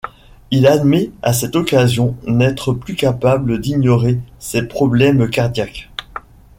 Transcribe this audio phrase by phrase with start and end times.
[0.49, 5.91] Il admet à cette occasion n'être plus capable d’ignorer ses problèmes cardiaques.